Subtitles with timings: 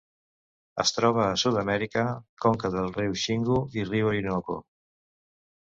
[0.83, 2.07] Es troba a Sud-amèrica:
[2.47, 4.61] conca del riu Xingu i riu Orinoco.